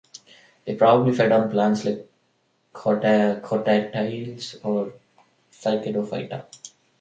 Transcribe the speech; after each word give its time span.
They 0.65 0.73
probably 0.73 1.13
fed 1.13 1.31
on 1.31 1.51
plants 1.51 1.85
like 1.85 2.09
Cordaitales 2.73 3.45
or 4.65 4.95
Cycadophyta. 5.51 6.45